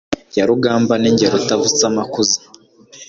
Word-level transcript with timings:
ya 0.37 0.43
rugamba 0.49 0.93
ni 0.97 1.09
jye 1.17 1.25
Rutavutsamakuza 1.33 2.37